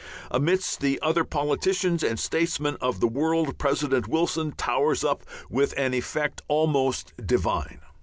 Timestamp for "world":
3.07-3.55